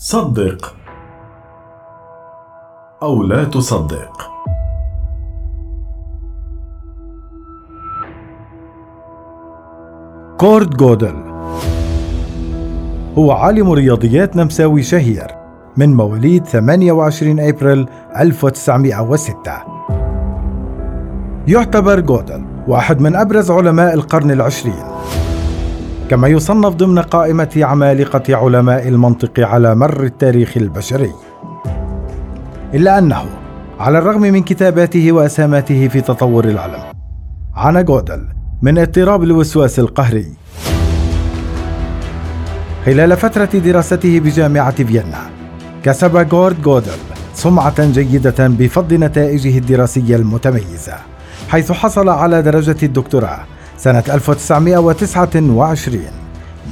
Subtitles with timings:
[0.00, 0.74] صدق
[3.02, 4.30] أو لا تصدق.
[10.36, 11.14] كورد جودل
[13.18, 15.26] هو عالم رياضيات نمساوي شهير
[15.76, 19.62] من مواليد 28 أبريل 1906
[21.48, 24.97] يعتبر جودل واحد من أبرز علماء القرن العشرين.
[26.08, 31.12] كما يصنف ضمن قائمة عمالقة علماء المنطق على مر التاريخ البشري.
[32.74, 33.24] إلا أنه
[33.80, 36.82] على الرغم من كتاباته وأسهاماته في تطور العلم،
[37.54, 38.28] عانى جودل
[38.62, 40.26] من اضطراب الوسواس القهري.
[42.86, 45.20] خلال فترة دراسته بجامعة فيينا،
[45.82, 46.98] كسب جورد جودل
[47.34, 50.94] سمعة جيدة بفضل نتائجه الدراسية المتميزة،
[51.48, 53.40] حيث حصل على درجة الدكتوراه
[53.78, 56.00] سنة 1929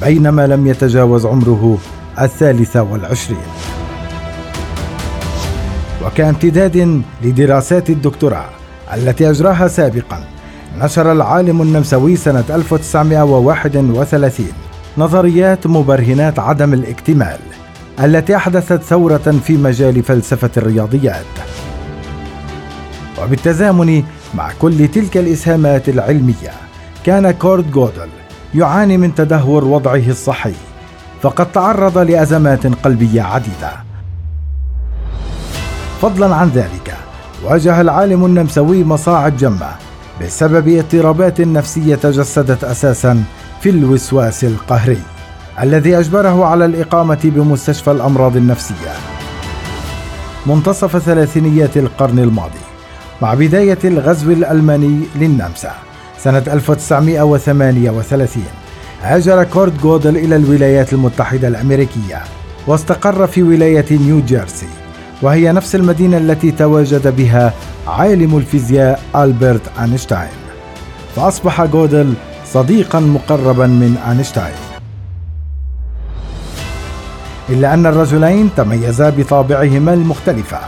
[0.00, 1.78] بينما لم يتجاوز عمره
[2.20, 3.38] الثالثة والعشرين.
[6.06, 8.48] وكامتداد لدراسات الدكتوراه
[8.94, 10.24] التي أجراها سابقا
[10.78, 14.46] نشر العالم النمساوي سنة 1931
[14.98, 17.38] نظريات مبرهنات عدم الاكتمال
[18.00, 21.24] التي أحدثت ثورة في مجال فلسفة الرياضيات.
[23.22, 24.02] وبالتزامن
[24.34, 26.65] مع كل تلك الإسهامات العلمية
[27.06, 28.08] كان كورد جودل
[28.54, 30.52] يعاني من تدهور وضعه الصحي
[31.22, 33.70] فقد تعرض لأزمات قلبية عديدة.
[36.02, 36.94] فضلا عن ذلك
[37.44, 39.70] واجه العالم النمساوي مصاعب جمة
[40.20, 43.24] بسبب اضطرابات نفسية تجسدت أساسا
[43.60, 45.02] في الوسواس القهري
[45.62, 48.92] الذي أجبره على الإقامة بمستشفى الأمراض النفسية.
[50.46, 52.64] منتصف ثلاثينيات القرن الماضي
[53.22, 55.72] مع بداية الغزو الألماني للنمسا.
[56.18, 58.42] سنة 1938
[59.02, 62.22] هاجر كورت جودل إلى الولايات المتحدة الأمريكية
[62.66, 64.66] واستقر في ولاية نيو جيرسي
[65.22, 67.52] وهي نفس المدينة التي تواجد بها
[67.86, 70.28] عالم الفيزياء ألبرت أينشتاين.
[71.16, 72.14] فأصبح جودل
[72.46, 74.54] صديقا مقربا من أينشتاين.
[77.48, 80.58] إلا أن الرجلين تميزا بطابعهما المختلفة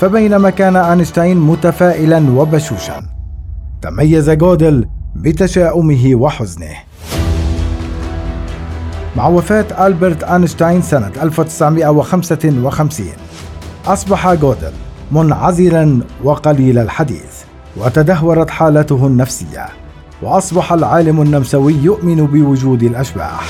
[0.00, 3.13] فبينما كان أينشتاين متفائلا وبشوشا.
[3.84, 4.86] تميز جودل
[5.16, 6.74] بتشاؤمه وحزنه.
[9.16, 13.12] مع وفاة ألبرت أينشتاين سنة 1955
[13.86, 14.72] أصبح جودل
[15.12, 17.42] منعزلا وقليل الحديث
[17.76, 19.66] وتدهورت حالته النفسية
[20.22, 23.44] وأصبح العالم النمساوي يؤمن بوجود الأشباح.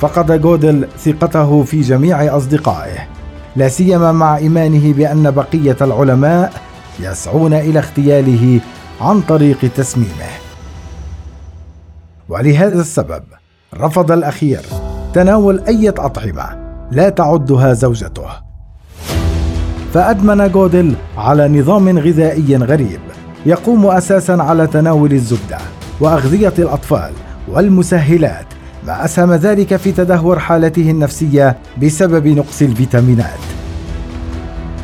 [0.00, 2.98] فقد جودل ثقته في جميع أصدقائه
[3.56, 6.65] لا سيما مع إيمانه بأن بقية العلماء
[7.00, 8.60] يسعون إلى اغتياله
[9.00, 10.32] عن طريق تسميمه.
[12.28, 13.22] ولهذا السبب
[13.74, 14.60] رفض الأخير
[15.14, 18.46] تناول أي أطعمة لا تعدها زوجته.
[19.94, 23.00] فأدمن جودل على نظام غذائي غريب
[23.46, 25.58] يقوم أساسا على تناول الزبدة
[26.00, 27.12] وأغذية الأطفال
[27.48, 28.46] والمسهلات
[28.86, 33.55] ما أسهم ذلك في تدهور حالته النفسية بسبب نقص الفيتامينات.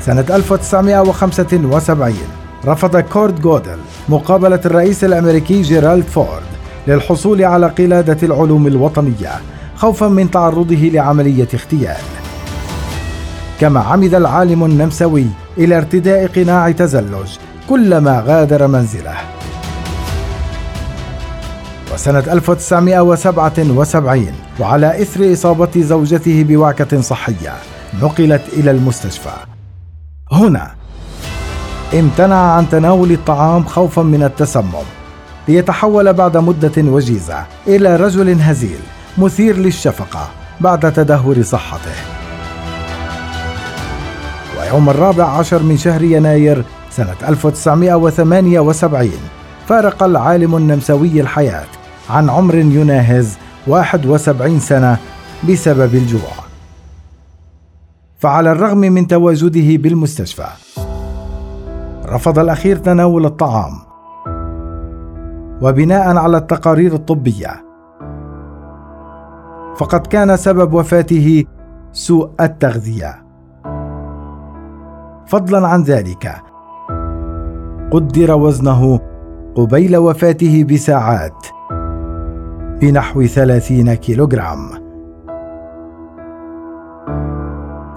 [0.07, 2.15] سنة 1975
[2.67, 6.43] رفض كورت جودل مقابلة الرئيس الأمريكي جيرالد فورد
[6.87, 9.31] للحصول على قلادة العلوم الوطنية
[9.77, 11.97] خوفا من تعرضه لعملية اغتيال.
[13.61, 15.27] كما عمد العالم النمساوي
[15.59, 17.29] إلى ارتداء قناع تزلج
[17.69, 19.17] كلما غادر منزله.
[21.95, 27.53] وسنة 1977 وعلى إثر إصابة زوجته بوعكة صحية
[28.03, 29.52] نقلت إلى المستشفى.
[30.33, 30.71] هنا.
[31.95, 34.87] امتنع عن تناول الطعام خوفا من التسمم.
[35.49, 38.81] ليتحول بعد مدة وجيزة إلى رجل هزيل
[39.19, 40.29] مثير للشفقة
[40.61, 41.95] بعد تدهور صحته.
[44.59, 49.11] ويوم الرابع عشر من شهر يناير سنة 1978
[49.69, 51.67] فارق العالم النمساوي الحياة
[52.11, 54.97] عن عمر يناهز 71 سنة
[55.49, 56.42] بسبب الجوع.
[58.23, 60.47] فعلى الرغم من تواجده بالمستشفى
[62.07, 63.73] رفض الأخير تناول الطعام.
[65.63, 67.65] وبناء على التقارير الطبية
[69.77, 71.45] فقد كان سبب وفاته
[71.93, 73.23] سوء التغذية.
[75.27, 76.43] فضلا عن ذلك
[77.91, 79.01] قدر وزنه
[79.55, 81.47] قبيل وفاته بساعات
[82.81, 84.82] بنحو ثلاثين كيلوغرام.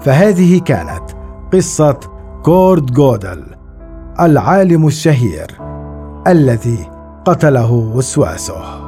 [0.06, 1.10] فهذه كانت
[1.52, 2.00] قصة
[2.42, 3.44] كورد جودل
[4.20, 5.46] العالم الشهير
[6.26, 6.90] الذي
[7.24, 8.85] قتله وسواسه.